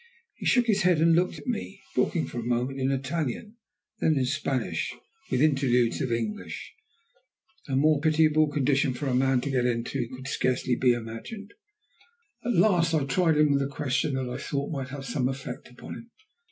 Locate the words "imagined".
10.93-11.53